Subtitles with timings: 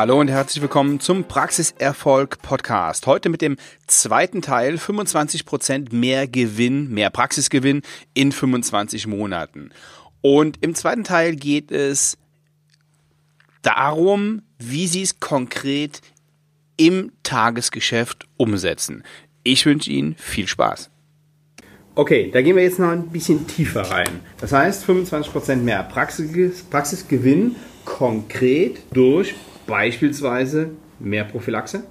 [0.00, 3.08] Hallo und herzlich willkommen zum Praxiserfolg Podcast.
[3.08, 3.56] Heute mit dem
[3.88, 7.82] zweiten Teil 25% mehr Gewinn, mehr Praxisgewinn
[8.14, 9.70] in 25 Monaten.
[10.20, 12.16] Und im zweiten Teil geht es
[13.62, 16.00] darum, wie Sie es konkret
[16.76, 19.02] im Tagesgeschäft umsetzen.
[19.42, 20.90] Ich wünsche Ihnen viel Spaß.
[21.96, 24.20] Okay, da gehen wir jetzt noch ein bisschen tiefer rein.
[24.40, 29.34] Das heißt, 25% mehr Praxis, Praxisgewinn konkret durch
[29.68, 31.84] beispielsweise mehr Prophylaxe?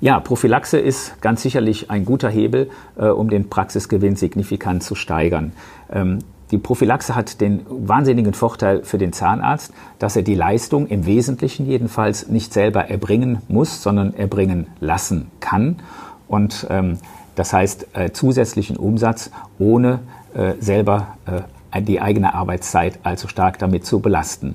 [0.00, 5.52] Ja, Prophylaxe ist ganz sicherlich ein guter Hebel, äh, um den Praxisgewinn signifikant zu steigern.
[5.92, 6.20] Ähm,
[6.52, 11.66] die Prophylaxe hat den wahnsinnigen Vorteil für den Zahnarzt, dass er die Leistung im Wesentlichen
[11.66, 15.80] jedenfalls nicht selber erbringen muss, sondern erbringen lassen kann.
[16.28, 16.98] Und ähm,
[17.34, 20.00] das heißt äh, zusätzlichen Umsatz, ohne
[20.34, 24.54] äh, selber äh, die eigene Arbeitszeit allzu stark damit zu belasten.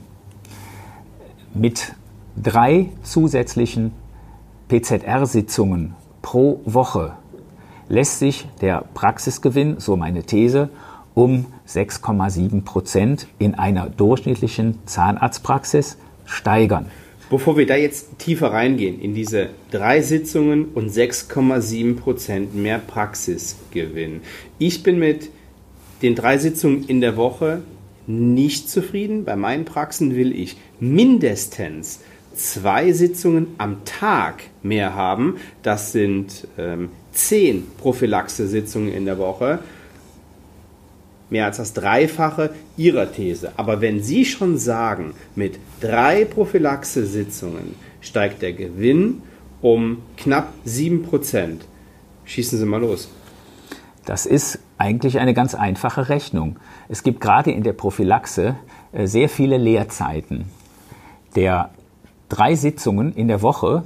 [1.54, 1.94] Mit
[2.42, 3.92] drei zusätzlichen
[4.70, 7.14] PZR-Sitzungen pro Woche
[7.90, 10.70] lässt sich der Praxisgewinn, so meine These,
[11.14, 16.88] um 6,7 Prozent in einer durchschnittlichen Zahnarztpraxis steigern.
[17.30, 24.22] Bevor wir da jetzt tiefer reingehen in diese drei Sitzungen und 6,7 Prozent mehr Praxisgewinn.
[24.60, 25.30] Ich bin mit
[26.02, 27.62] den drei Sitzungen in der Woche
[28.08, 29.24] nicht zufrieden.
[29.24, 32.02] Bei meinen Praxen will ich mindestens
[32.34, 35.38] zwei Sitzungen am Tag mehr haben.
[35.62, 39.60] Das sind ähm, zehn Prophylaxe-Sitzungen in der Woche.
[41.30, 43.54] Mehr als das Dreifache Ihrer These.
[43.58, 49.22] Aber wenn Sie schon sagen, mit drei Prophylaxe-Sitzungen steigt der Gewinn
[49.62, 51.62] um knapp 7%,
[52.26, 53.10] schießen Sie mal los.
[54.06, 56.58] Das ist eigentlich eine ganz einfache Rechnung.
[56.90, 58.58] Es gibt gerade in der Prophylaxe
[58.92, 60.46] äh, sehr viele Lehrzeiten.
[61.36, 61.72] Der
[62.34, 63.84] drei Sitzungen in der Woche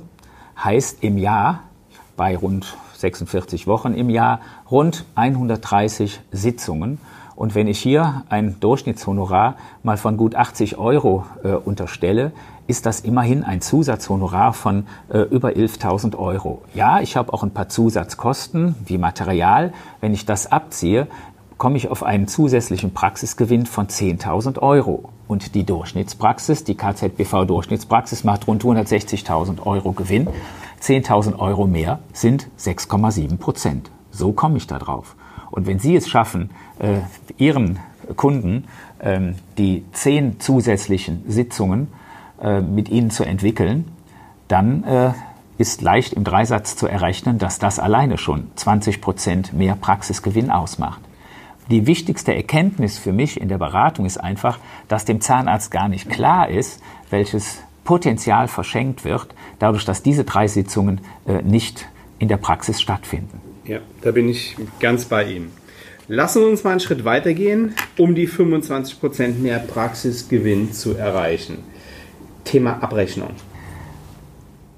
[0.63, 1.63] heißt im Jahr,
[2.15, 4.39] bei rund 46 Wochen im Jahr,
[4.71, 6.99] rund 130 Sitzungen.
[7.35, 12.31] Und wenn ich hier ein Durchschnittshonorar mal von gut 80 Euro äh, unterstelle,
[12.67, 16.61] ist das immerhin ein Zusatzhonorar von äh, über 11.000 Euro.
[16.73, 19.73] Ja, ich habe auch ein paar Zusatzkosten wie Material.
[19.99, 21.07] Wenn ich das abziehe,
[21.57, 25.09] komme ich auf einen zusätzlichen Praxisgewinn von 10.000 Euro.
[25.27, 30.27] Und die Durchschnittspraxis, die KZBV-Durchschnittspraxis macht rund 160.000 Euro Gewinn.
[30.81, 33.91] 10.000 Euro mehr sind 6,7 Prozent.
[34.11, 35.15] So komme ich da drauf.
[35.51, 36.99] Und wenn Sie es schaffen, äh,
[37.37, 37.79] Ihren
[38.15, 38.65] Kunden
[38.99, 41.87] äh, die zehn zusätzlichen Sitzungen
[42.41, 43.85] äh, mit Ihnen zu entwickeln,
[44.47, 45.11] dann äh,
[45.57, 51.01] ist leicht im Dreisatz zu errechnen, dass das alleine schon 20 Prozent mehr Praxisgewinn ausmacht.
[51.69, 56.09] Die wichtigste Erkenntnis für mich in der Beratung ist einfach, dass dem Zahnarzt gar nicht
[56.09, 59.27] klar ist, welches Potenzial verschenkt wird,
[59.59, 61.87] dadurch, dass diese drei Sitzungen äh, nicht
[62.19, 63.41] in der Praxis stattfinden.
[63.65, 65.51] Ja, da bin ich ganz bei Ihnen.
[66.07, 71.59] Lassen wir uns mal einen Schritt weitergehen, um die 25% mehr Praxisgewinn zu erreichen.
[72.45, 73.31] Thema Abrechnung.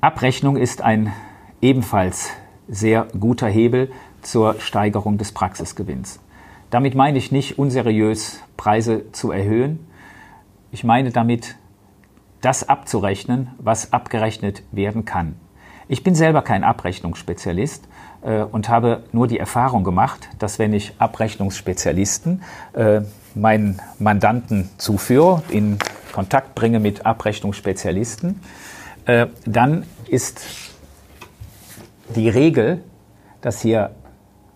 [0.01, 1.13] Abrechnung ist ein
[1.61, 2.31] ebenfalls
[2.67, 3.91] sehr guter Hebel
[4.23, 6.19] zur Steigerung des Praxisgewinns.
[6.69, 9.87] Damit meine ich nicht unseriös Preise zu erhöhen.
[10.71, 11.55] Ich meine damit,
[12.41, 15.35] das abzurechnen, was abgerechnet werden kann.
[15.87, 17.87] Ich bin selber kein Abrechnungsspezialist
[18.21, 22.43] äh, und habe nur die Erfahrung gemacht, dass wenn ich Abrechnungsspezialisten
[22.73, 23.01] äh,
[23.33, 25.79] meinen Mandanten zuführe, in
[26.13, 28.39] Kontakt bringe mit Abrechnungsspezialisten,
[29.05, 30.41] äh, dann ist
[32.15, 32.83] die Regel,
[33.41, 33.91] dass hier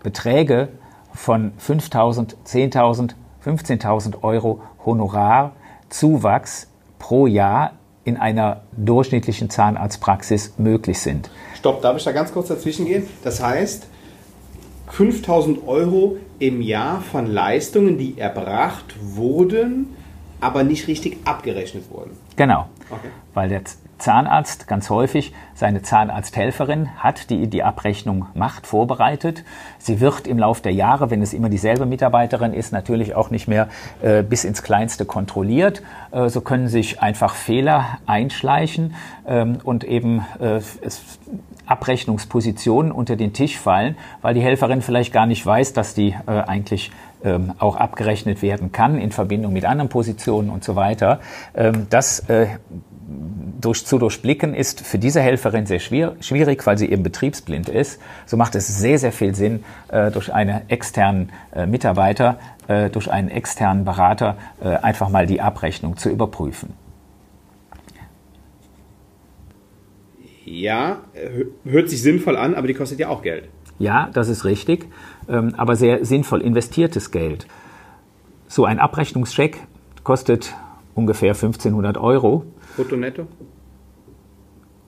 [0.03, 0.69] Beträge
[1.13, 3.11] von 5.000, 10.000,
[3.45, 6.67] 15.000 Euro Honorarzuwachs
[6.99, 11.29] pro Jahr in einer durchschnittlichen Zahnarztpraxis möglich sind.
[11.55, 13.07] Stopp, darf ich da ganz kurz dazwischen gehen?
[13.23, 13.87] Das heißt,
[14.89, 19.95] 5000 Euro im Jahr von Leistungen, die erbracht wurden,
[20.41, 22.11] aber nicht richtig abgerechnet wurden.
[22.35, 23.09] Genau, okay.
[23.33, 23.61] weil der
[24.03, 29.45] Zahnarzt ganz häufig seine Zahnarzthelferin hat, die die Abrechnung macht, vorbereitet.
[29.77, 33.47] Sie wird im Laufe der Jahre, wenn es immer dieselbe Mitarbeiterin ist, natürlich auch nicht
[33.47, 33.69] mehr
[34.01, 35.83] äh, bis ins Kleinste kontrolliert.
[36.11, 38.95] Äh, so können sich einfach Fehler einschleichen
[39.25, 41.01] ähm, und eben äh, es,
[41.65, 46.31] Abrechnungspositionen unter den Tisch fallen, weil die Helferin vielleicht gar nicht weiß, dass die äh,
[46.31, 46.91] eigentlich
[47.23, 51.19] ähm, auch abgerechnet werden kann in Verbindung mit anderen Positionen und so weiter.
[51.55, 52.47] Ähm, das äh,
[53.59, 57.99] durch, zu durchblicken ist für diese Helferin sehr schwierig, weil sie eben betriebsblind ist.
[58.25, 63.09] So macht es sehr, sehr viel Sinn, äh, durch einen externen äh, Mitarbeiter, äh, durch
[63.09, 66.73] einen externen Berater äh, einfach mal die Abrechnung zu überprüfen.
[70.45, 71.01] Ja,
[71.63, 73.47] hört sich sinnvoll an, aber die kostet ja auch Geld.
[73.79, 74.87] Ja, das ist richtig,
[75.27, 77.47] ähm, aber sehr sinnvoll investiertes Geld.
[78.47, 79.59] So ein Abrechnungscheck
[80.03, 80.53] kostet
[80.95, 82.45] ungefähr 1500 Euro.
[82.75, 83.27] Brutto, netto?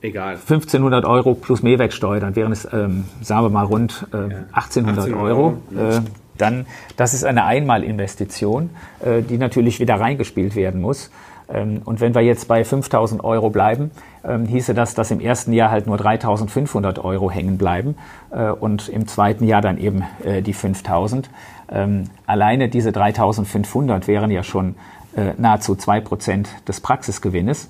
[0.02, 0.36] Egal.
[0.36, 5.14] 1500 Euro plus Mehrwertsteuer, dann wären es, ähm, sagen wir mal, rund äh, 1800, 1800
[5.14, 5.58] Euro.
[5.76, 5.98] Euro.
[5.98, 6.02] Äh,
[6.38, 6.68] dann,
[6.98, 11.10] das ist eine Einmalinvestition, äh, die natürlich wieder reingespielt werden muss.
[11.54, 13.92] Ähm, und wenn wir jetzt bei 5000 Euro bleiben,
[14.24, 17.96] ähm, hieße das, dass im ersten Jahr halt nur 3500 Euro hängen bleiben
[18.32, 21.30] äh, und im zweiten Jahr dann eben äh, die 5000.
[21.72, 24.76] Ähm, alleine diese 3500 wären ja schon
[25.16, 27.70] äh, nahezu zwei Prozent des Praxisgewinnes.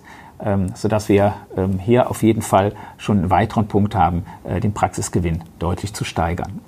[0.74, 1.34] sodass wir
[1.80, 4.26] hier auf jeden Fall schon einen weiteren Punkt haben,
[4.62, 6.60] den Praxisgewinn deutlich zu steigern.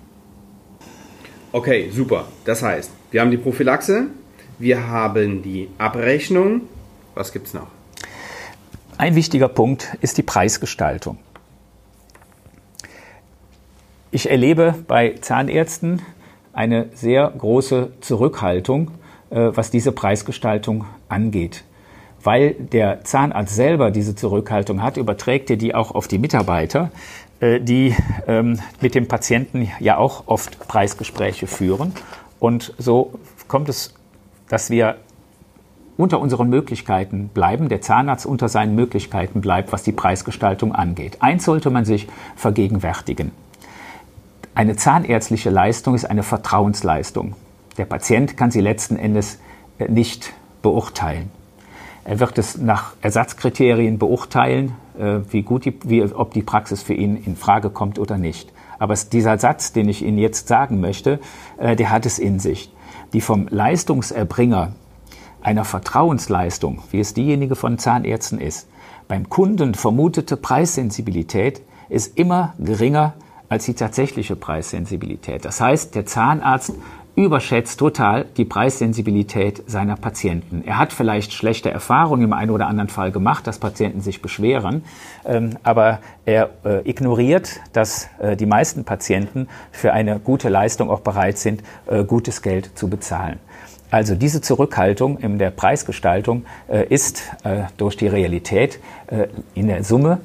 [1.51, 2.30] Okay, super.
[2.45, 4.07] Das heißt, wir haben die Prophylaxe,
[4.57, 6.62] wir haben die Abrechnung.
[7.18, 7.68] Was gibt es noch?
[9.00, 11.18] Ein wichtiger Punkt ist die Preisgestaltung.
[14.12, 16.04] Ich erlebe bei Zahnärzten
[16.54, 18.92] eine sehr große Zurückhaltung,
[19.31, 21.64] äh, was diese Preisgestaltung angeht.
[22.24, 26.92] Weil der Zahnarzt selber diese Zurückhaltung hat, überträgt er die auch auf die Mitarbeiter,
[27.40, 27.96] äh, die
[28.28, 31.94] ähm, mit dem Patienten ja auch oft Preisgespräche führen.
[32.40, 33.96] Und so kommt es,
[34.50, 34.98] dass wir
[35.98, 41.18] unter unseren Möglichkeiten bleiben, der Zahnarzt unter seinen Möglichkeiten bleibt, was die Preisgestaltung angeht.
[41.22, 43.32] Eins sollte man sich vergegenwärtigen.
[44.54, 47.36] Eine zahnärztliche Leistung ist eine Vertrauensleistung.
[47.78, 49.40] Der Patient kann sie letzten Endes
[49.78, 51.30] äh, nicht beurteilen.
[52.04, 56.94] Er wird es nach Ersatzkriterien beurteilen, äh, wie gut die, wie, ob die Praxis für
[56.94, 58.52] ihn in Frage kommt oder nicht.
[58.80, 61.20] Aber dieser Satz, den ich Ihnen jetzt sagen möchte,
[61.58, 62.72] äh, der hat es in sich.
[63.14, 64.74] Die vom Leistungserbringer
[65.48, 68.68] einer Vertrauensleistung, wie es diejenige von Zahnärzten ist,
[69.08, 73.14] beim Kunden vermutete Preissensibilität ist immer geringer
[73.48, 75.46] als die tatsächliche Preissensibilität.
[75.46, 76.74] Das heißt, der Zahnarzt
[77.16, 80.64] überschätzt total die Preissensibilität seiner Patienten.
[80.66, 84.84] Er hat vielleicht schlechte Erfahrungen im einen oder anderen Fall gemacht, dass Patienten sich beschweren,
[85.24, 91.00] ähm, aber er äh, ignoriert, dass äh, die meisten Patienten für eine gute Leistung auch
[91.00, 93.40] bereit sind, äh, gutes Geld zu bezahlen.
[93.89, 96.45] Also diese Zurückhaltung in der Preisgestaltung
[96.89, 97.24] ist
[97.78, 98.80] durch die Realität
[99.56, 100.19] in der Summe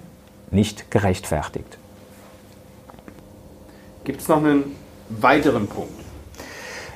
[0.50, 1.79] nicht gerechtfertigt.
[4.05, 4.64] Gibt es noch einen
[5.09, 5.93] weiteren Punkt?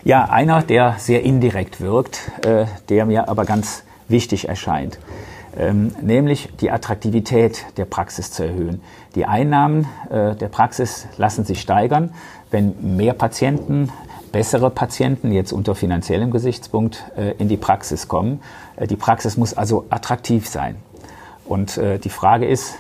[0.07, 5.01] Ja, einer, der sehr indirekt wirkt, äh, der mir aber ganz wichtig erscheint,
[5.57, 8.83] ähm, nämlich die Attraktivität der Praxis zu erhöhen.
[9.17, 12.15] Die Einnahmen äh, der Praxis lassen sich steigern,
[12.53, 13.91] wenn mehr Patienten,
[14.37, 18.43] bessere Patienten jetzt unter finanziellem Gesichtspunkt äh, in die Praxis kommen.
[18.77, 20.77] Äh, die Praxis muss also attraktiv sein.
[21.47, 22.75] Und äh, die Frage ist,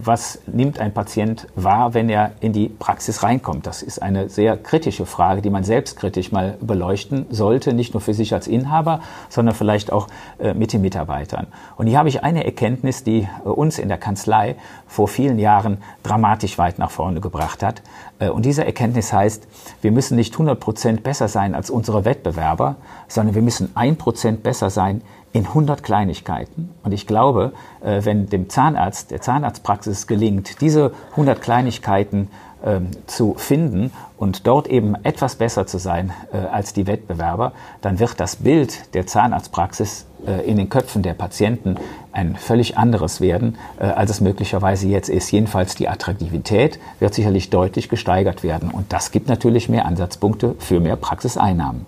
[0.00, 3.66] was nimmt ein Patient wahr, wenn er in die Praxis reinkommt?
[3.66, 8.14] Das ist eine sehr kritische Frage, die man selbstkritisch mal beleuchten sollte, nicht nur für
[8.14, 10.06] sich als Inhaber, sondern vielleicht auch
[10.38, 11.48] äh, mit den Mitarbeitern.
[11.76, 14.56] Und hier habe ich eine Erkenntnis, die äh, uns in der Kanzlei
[14.86, 17.82] vor vielen Jahren dramatisch weit nach vorne gebracht hat.
[18.20, 19.48] Äh, und diese Erkenntnis heißt,
[19.82, 22.76] wir müssen nicht 100 Prozent besser sein als unsere Wettbewerber,
[23.08, 26.70] sondern wir müssen ein Prozent besser sein in 100 Kleinigkeiten.
[26.82, 32.28] Und ich glaube, äh, wenn dem Zahnarzt, der Zahnarztpraxis gelingt, diese 100 Kleinigkeiten
[32.64, 38.00] ähm, zu finden und dort eben etwas besser zu sein äh, als die Wettbewerber, dann
[38.00, 41.76] wird das Bild der Zahnarztpraxis äh, in den Köpfen der Patienten
[42.10, 45.30] ein völlig anderes werden, äh, als es möglicherweise jetzt ist.
[45.30, 48.70] Jedenfalls die Attraktivität wird sicherlich deutlich gesteigert werden.
[48.70, 51.86] Und das gibt natürlich mehr Ansatzpunkte für mehr Praxiseinnahmen.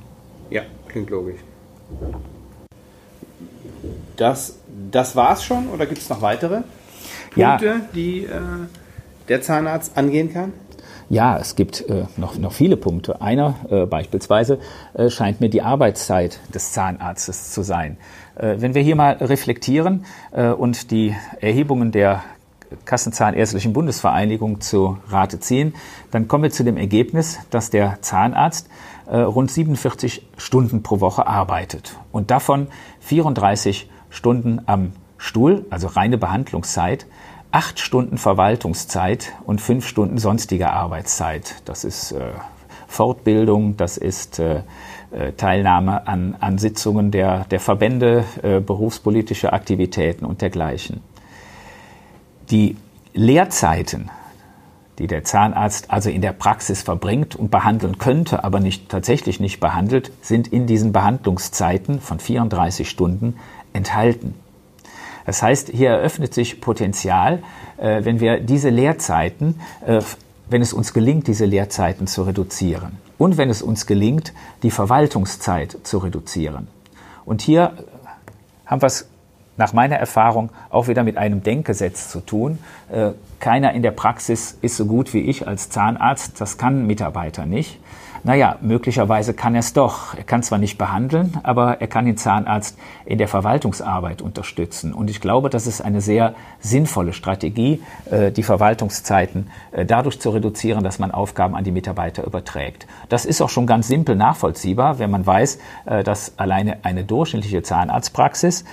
[0.51, 1.41] Ja, klingt logisch.
[4.21, 4.59] Das,
[4.91, 6.61] das es schon oder gibt es noch weitere
[7.31, 7.81] Punkte, ja.
[7.95, 8.29] die äh,
[9.29, 10.53] der Zahnarzt angehen kann?
[11.09, 13.23] Ja, es gibt äh, noch, noch viele Punkte.
[13.23, 14.59] Einer äh, beispielsweise
[14.93, 17.97] äh, scheint mir die Arbeitszeit des Zahnarztes zu sein.
[18.37, 22.23] Äh, wenn wir hier mal reflektieren äh, und die Erhebungen der
[22.85, 25.75] Kassenzahnärztlichen Bundesvereinigung zu Rate ziehen,
[26.11, 28.69] dann kommen wir zu dem Ergebnis, dass der Zahnarzt
[29.07, 32.69] äh, rund 47 Stunden pro Woche arbeitet und davon
[33.01, 37.07] 34 Stunden am Stuhl, also reine Behandlungszeit,
[37.53, 41.57] acht Stunden Verwaltungszeit und fünf Stunden sonstige Arbeitszeit.
[41.65, 42.33] Das ist äh,
[42.87, 44.63] Fortbildung, das ist äh,
[45.11, 51.01] äh, Teilnahme an, an Sitzungen der, der Verbände, äh, berufspolitische Aktivitäten und dergleichen.
[52.51, 52.77] Die
[53.13, 54.11] Lehrzeiten,
[54.99, 59.59] die der Zahnarzt also in der Praxis verbringt und behandeln könnte, aber nicht, tatsächlich nicht
[59.59, 63.37] behandelt, sind in diesen Behandlungszeiten von 34 Stunden
[63.73, 64.35] enthalten.
[65.27, 67.43] Das heißt, hier eröffnet sich Potenzial,
[67.77, 70.01] äh, wenn wir diese Lehrzeiten, äh,
[70.49, 75.79] wenn es uns gelingt, diese Lehrzeiten zu reduzieren und wenn es uns gelingt, die Verwaltungszeit
[75.85, 76.69] zu reduzieren.
[77.25, 77.73] Und hier
[78.67, 79.09] haben wir es
[79.57, 82.59] nach meiner Erfahrung auch wieder mit einem Denkgesetz zu tun.
[82.91, 86.87] Äh, keiner in der Praxis ist so gut wie ich als Zahnarzt, das kann ein
[86.87, 87.79] Mitarbeiter nicht.
[88.23, 90.15] Naja, möglicherweise kann er es doch.
[90.15, 94.93] Er kann zwar nicht behandeln, aber er kann den Zahnarzt in der Verwaltungsarbeit unterstützen.
[94.93, 100.31] Und ich glaube, das ist eine sehr sinnvolle Strategie, äh, die Verwaltungszeiten äh, dadurch zu
[100.31, 102.87] reduzieren, dass man Aufgaben an die Mitarbeiter überträgt.
[103.09, 107.63] Das ist auch schon ganz simpel nachvollziehbar, wenn man weiß, äh, dass alleine eine durchschnittliche
[107.63, 108.65] Zahnarztpraxis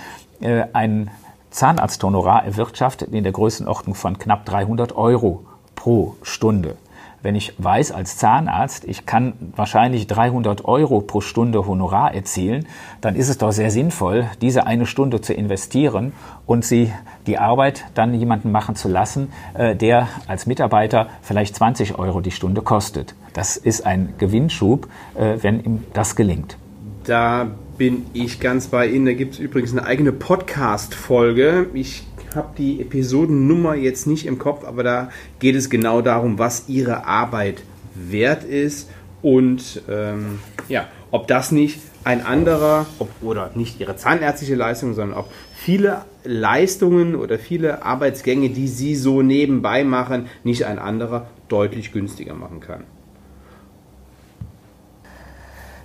[0.72, 1.10] ein
[1.50, 6.76] Zahnarzthonorar erwirtschaftet in der Größenordnung von knapp 300 Euro pro Stunde
[7.22, 12.66] wenn ich weiß als Zahnarzt, ich kann wahrscheinlich 300 Euro pro Stunde Honorar erzielen,
[13.00, 16.12] dann ist es doch sehr sinnvoll, diese eine Stunde zu investieren
[16.46, 16.92] und sie
[17.26, 22.30] die Arbeit dann jemanden machen zu lassen, äh, der als Mitarbeiter vielleicht 20 Euro die
[22.30, 23.14] Stunde kostet.
[23.32, 26.56] Das ist ein Gewinnschub, äh, wenn ihm das gelingt.
[27.04, 29.06] Da bin ich ganz bei Ihnen.
[29.06, 31.68] Da gibt es übrigens eine eigene Podcast-Folge.
[31.72, 32.04] Ich
[32.36, 37.06] habe die Episodennummer jetzt nicht im Kopf, aber da geht es genau darum, was ihre
[37.06, 37.62] Arbeit
[37.94, 38.88] wert ist
[39.22, 45.18] und ähm, ja, ob das nicht ein anderer, ob, oder nicht ihre zahnärztliche Leistung, sondern
[45.18, 51.92] auch viele Leistungen oder viele Arbeitsgänge, die sie so nebenbei machen, nicht ein anderer deutlich
[51.92, 52.84] günstiger machen kann.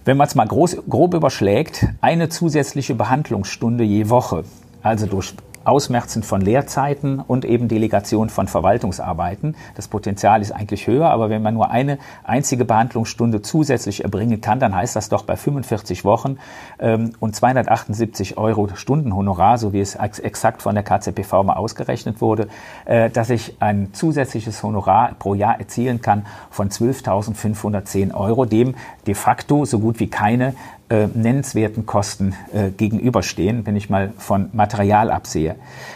[0.06, 4.44] Wenn man es mal groß, grob überschlägt, eine zusätzliche Behandlungsstunde je Woche,
[4.82, 5.34] also durch
[5.66, 9.56] Ausmerzen von Lehrzeiten und eben Delegation von Verwaltungsarbeiten.
[9.76, 14.60] Das Potenzial ist eigentlich höher, aber wenn man nur eine einzige Behandlungsstunde zusätzlich erbringen kann,
[14.60, 16.38] dann heißt das doch bei 45 Wochen
[16.80, 22.22] ähm, und 278 Euro Stundenhonorar, so wie es ex exakt von der KZPV mal ausgerechnet
[22.22, 22.48] wurde,
[22.86, 28.76] äh, dass ich ein zusätzliches Honorar pro Jahr erzielen kann von 12.510 Euro, dem
[29.08, 30.56] de facto so gut wie keine
[30.94, 35.56] äh, nennenswerten Kosten äh, gegenüberstehen, wenn ich mal von Material absehe.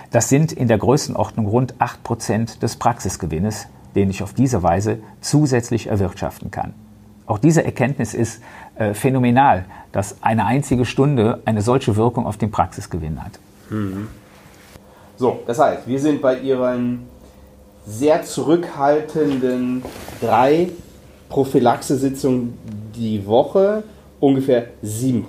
[0.10, 4.98] Das sind in der Größenordnung rund 8 Prozent des Praxisgewinnes, den ich auf diese Weise
[5.22, 6.74] zusätzlich erwirtschaften kann.
[7.28, 8.42] Auch diese Erkenntnis ist
[8.74, 13.34] äh, phänomenal, dass eine einzige Stunde eine solche Wirkung auf den Praxisgewinn hat.
[13.70, 14.08] Mhm.
[15.16, 17.06] So, das heißt, wir sind bei Ihren
[17.86, 19.84] sehr zurückhaltenden
[20.22, 20.70] drei
[21.30, 22.58] Prophylaxe-Sitzungen
[22.96, 23.84] die Woche
[24.20, 25.24] ungefähr 7%.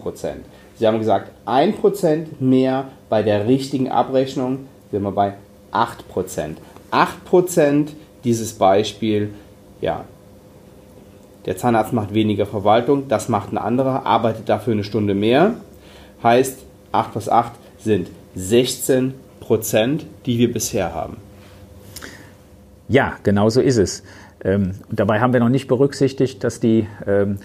[0.77, 5.35] Sie haben gesagt, 1% mehr bei der richtigen Abrechnung sind wir bei
[5.73, 6.57] 8%.
[6.91, 7.89] 8%
[8.25, 9.31] dieses Beispiel,
[9.81, 10.05] ja,
[11.47, 15.55] der Zahnarzt macht weniger Verwaltung, das macht ein anderer, arbeitet dafür eine Stunde mehr.
[16.23, 16.59] Heißt,
[16.93, 19.13] 8 plus 8 sind 16%
[20.27, 21.17] die wir bisher haben.
[22.89, 24.03] Ja, genau so ist es.
[24.45, 27.39] Ähm, dabei haben wir noch nicht berücksichtigt, dass die ähm,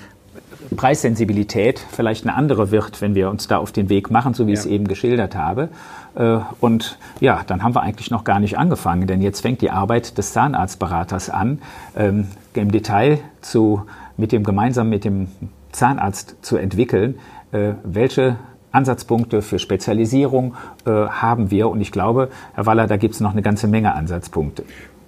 [0.73, 4.51] Preissensibilität vielleicht eine andere wird, wenn wir uns da auf den Weg machen, so wie
[4.51, 4.53] ja.
[4.53, 5.69] ich es eben geschildert habe.
[6.15, 9.71] Äh, und ja, dann haben wir eigentlich noch gar nicht angefangen, denn jetzt fängt die
[9.71, 11.59] Arbeit des Zahnarztberaters an,
[11.95, 13.83] ähm, im Detail zu,
[14.17, 15.27] mit dem, gemeinsam mit dem
[15.71, 17.15] Zahnarzt zu entwickeln,
[17.51, 18.37] äh, welche
[18.71, 21.69] Ansatzpunkte für Spezialisierung äh, haben wir.
[21.69, 24.63] Und ich glaube, Herr Waller, da gibt es noch eine ganze Menge Ansatzpunkte.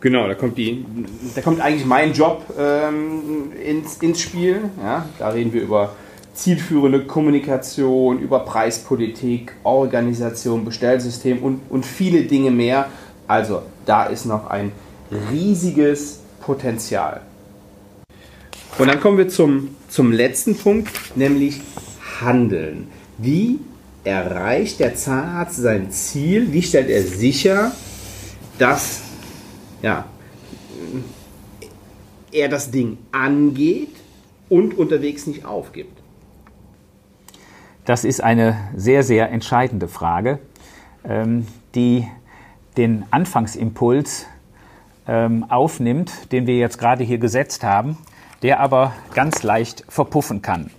[0.05, 0.85] Genau, da kommt, die,
[1.33, 4.69] da kommt eigentlich mein Job ähm, ins, ins Spiel.
[4.79, 5.09] Ja?
[5.17, 5.95] Da reden wir über
[6.35, 12.85] zielführende Kommunikation, über Preispolitik, Organisation, Bestellsystem und, und viele Dinge mehr.
[13.25, 14.73] Also da ist noch ein
[15.31, 17.21] riesiges Potenzial.
[18.77, 21.61] Und dann kommen wir zum, zum letzten Punkt, nämlich
[22.21, 22.89] Handeln.
[23.17, 23.57] Wie
[24.03, 26.53] erreicht der Zahnarzt sein Ziel?
[26.53, 27.71] Wie stellt er sicher,
[28.59, 29.01] dass
[29.85, 30.05] ja,
[32.31, 33.95] er das Ding angeht
[34.49, 36.01] und unterwegs nicht aufgibt?
[37.85, 40.39] Das ist eine sehr, sehr entscheidende Frage,
[41.07, 42.07] ähm, die
[42.77, 44.25] den Anfangsimpuls
[45.07, 47.99] ähm, aufnimmt, den wir jetzt gerade hier gesetzt haben,
[48.41, 50.71] der aber ganz leicht verpuffen kann.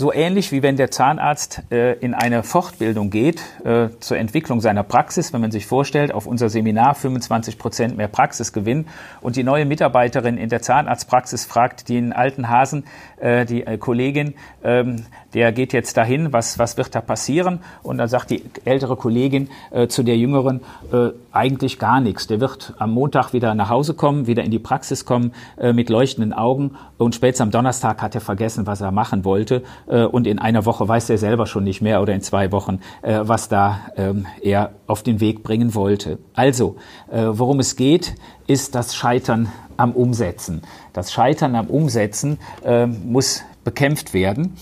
[0.00, 4.82] So ähnlich wie wenn der Zahnarzt äh, in eine Fortbildung geht äh, zur Entwicklung seiner
[4.82, 8.86] Praxis, wenn man sich vorstellt, auf unser Seminar 25 Prozent mehr Praxisgewinn
[9.20, 12.84] und die neue Mitarbeiterin in der Zahnarztpraxis fragt den alten Hasen,
[13.18, 14.32] äh, die äh, Kollegin,
[14.64, 17.60] ähm, der geht jetzt dahin, was, was wird da passieren?
[17.82, 20.60] Und dann sagt die ältere Kollegin äh, zu der jüngeren,
[20.92, 22.26] äh, eigentlich gar nichts.
[22.26, 25.90] Der wird am Montag wieder nach Hause kommen, wieder in die Praxis kommen, äh, mit
[25.90, 30.26] leuchtenden Augen und spätestens am Donnerstag hat er vergessen, was er machen wollte äh, und
[30.26, 33.48] in einer Woche weiß er selber schon nicht mehr oder in zwei Wochen, äh, was
[33.48, 36.18] da ähm, er auf den Weg bringen wollte.
[36.34, 36.76] Also,
[37.10, 38.14] äh, worum es geht,
[38.46, 40.62] ist das Scheitern am Umsetzen.
[40.92, 44.56] Das Scheitern am Umsetzen äh, muss bekämpft werden.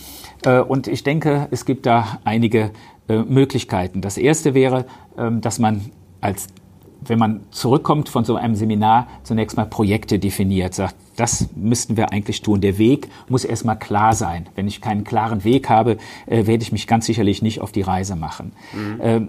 [0.44, 2.70] Äh, und ich denke, es gibt da einige
[3.08, 4.00] äh, Möglichkeiten.
[4.00, 4.86] Das erste wäre,
[5.16, 5.90] ähm, dass man
[6.20, 6.48] als
[7.00, 12.12] wenn man zurückkommt von so einem Seminar, zunächst mal Projekte definiert, sagt, das müssten wir
[12.12, 12.60] eigentlich tun.
[12.60, 14.48] Der Weg muss erstmal klar sein.
[14.54, 17.82] Wenn ich keinen klaren Weg habe, äh, werde ich mich ganz sicherlich nicht auf die
[17.82, 18.52] Reise machen.
[18.72, 19.00] Mhm.
[19.00, 19.28] Ähm,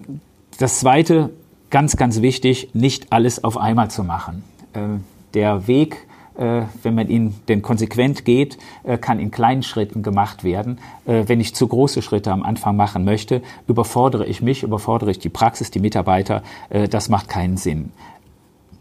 [0.57, 1.31] das Zweite,
[1.69, 4.43] ganz, ganz wichtig, nicht alles auf einmal zu machen.
[4.73, 6.07] Ähm, der Weg
[6.39, 10.79] wenn man ihn denn konsequent geht, äh, kann in kleinen Schritten gemacht werden.
[11.05, 15.19] Äh, wenn ich zu große Schritte am Anfang machen möchte, überfordere ich mich, überfordere ich
[15.19, 16.43] die Praxis, die Mitarbeiter.
[16.69, 17.91] Das macht keinen Sinn.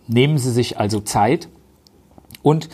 [0.07, 1.49] Nehmen Sie sich also Zeit
[2.43, 2.69] und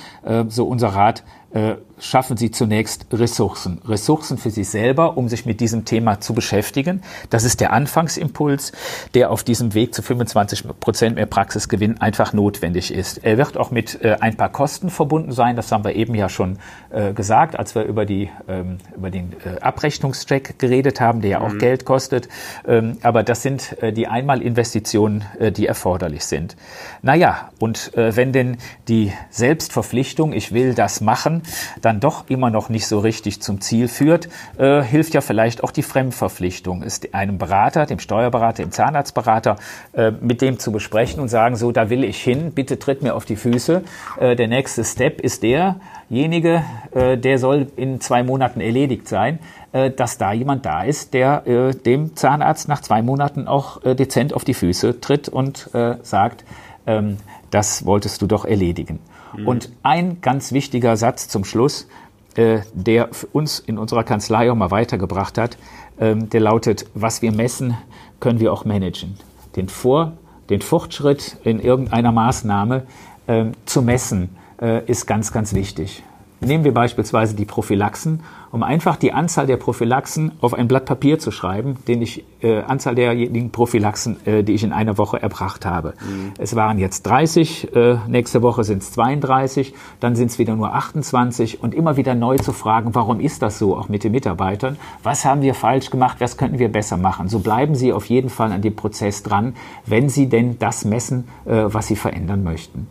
[0.49, 1.25] so unser Rat,
[1.55, 3.81] äh, schaffen Sie zunächst Ressourcen.
[3.87, 7.03] Ressourcen für sich selber, um sich mit diesem Thema zu beschäftigen.
[7.31, 8.73] Das ist der Anfangsimpuls,
[9.15, 13.25] der auf diesem Weg zu 25 Prozent mehr Praxisgewinn einfach notwendig ist.
[13.25, 15.57] Er wird auch mit äh, ein paar Kosten verbunden sein.
[15.57, 16.59] Das haben wir eben ja schon
[16.91, 21.41] äh, gesagt, als wir über, die, ähm, über den äh, Abrechnungscheck geredet haben, der ja
[21.41, 21.59] auch mhm.
[21.59, 22.29] Geld kostet.
[22.67, 26.57] Ähm, aber das sind äh, die Einmalinvestitionen, äh, die erforderlich sind.
[27.03, 28.59] Naja, und äh, wenn denn
[28.89, 31.43] die Selbstverpflichtung, ich will das machen,
[31.81, 35.71] dann doch immer noch nicht so richtig zum Ziel führt, äh, hilft ja vielleicht auch
[35.71, 39.57] die Fremdverpflichtung, ist einem Berater, dem Steuerberater, dem Zahnarztberater,
[39.93, 43.15] äh, mit dem zu besprechen und sagen, so, da will ich hin, bitte tritt mir
[43.15, 43.83] auf die Füße.
[44.19, 49.39] Äh, der nächste Step ist derjenige, äh, der soll in zwei Monaten erledigt sein
[49.73, 53.95] äh, dass da jemand da ist, der äh, dem Zahnarzt nach zwei Monaten auch äh,
[53.95, 56.45] dezent auf die Füße tritt und äh, sagt,
[56.87, 57.19] ähm,
[57.51, 59.01] das wolltest du doch erledigen.
[59.37, 59.49] Mhm.
[59.49, 61.89] Und ein ganz wichtiger Satz zum Schluss,
[62.37, 65.57] äh, der uns in unserer Kanzlei auch mal weitergebracht hat,
[65.99, 67.77] ähm, der lautet, was wir messen,
[68.21, 69.17] können wir auch managen.
[69.57, 70.13] Den, Vor-,
[70.51, 72.87] den Fortschritt in irgendeiner Maßnahme
[73.27, 76.03] äh, zu messen, äh, ist ganz, ganz wichtig.
[76.45, 78.21] Nehmen wir beispielsweise die Prophylaxen
[78.55, 82.61] um einfach die Anzahl der Prophylaxen auf ein Blatt Papier zu schreiben, den ich, äh,
[82.61, 85.95] Anzahl derjenigen Prophylaxen, äh, die ich in einer Woche erbracht habe.
[86.09, 86.35] Mhm.
[86.39, 90.73] Es waren jetzt 30, äh, nächste Woche sind es 32, dann sind es wieder nur
[90.73, 94.79] 28 und immer wieder neu zu fragen, warum ist das so, auch mit den Mitarbeitern?
[95.03, 96.19] Was haben wir falsch gemacht?
[96.21, 97.29] Was könnten wir besser machen?
[97.29, 101.27] So bleiben Sie auf jeden Fall an dem Prozess dran, wenn Sie denn das messen,
[101.45, 102.87] äh, was Sie verändern möchten.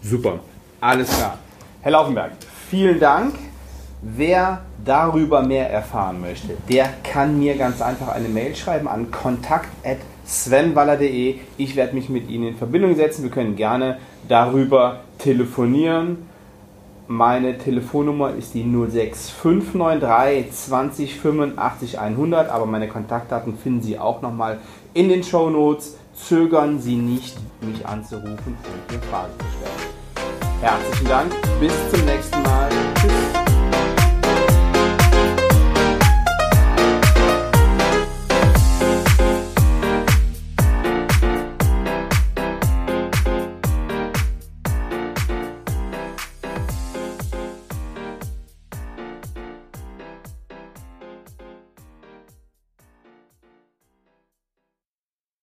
[0.00, 0.38] Super,
[0.80, 1.36] alles klar.
[1.82, 2.32] Herr Laufenberg,
[2.68, 3.34] vielen Dank.
[4.00, 11.40] Wer darüber mehr erfahren möchte, der kann mir ganz einfach eine Mail schreiben an kontakt.svenwaller.de.
[11.56, 13.24] Ich werde mich mit Ihnen in Verbindung setzen.
[13.24, 16.28] Wir können gerne darüber telefonieren.
[17.08, 24.58] Meine Telefonnummer ist die 06593 20 85 100, aber meine Kontaktdaten finden Sie auch nochmal
[24.94, 25.96] in den Show Notes.
[26.14, 29.97] Zögern Sie nicht, mich anzurufen und mir Fragen zu stellen.
[30.60, 32.68] Herzlichen Dank, bis zum nächsten Mal.